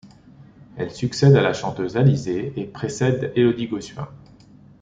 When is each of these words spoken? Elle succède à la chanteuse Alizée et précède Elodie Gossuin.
Elle 0.77 0.89
succède 0.89 1.35
à 1.35 1.43
la 1.43 1.53
chanteuse 1.53 1.95
Alizée 1.95 2.53
et 2.55 2.65
précède 2.65 3.31
Elodie 3.35 3.67
Gossuin. 3.67 4.09